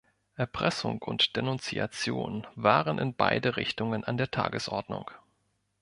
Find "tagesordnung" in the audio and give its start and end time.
4.31-5.11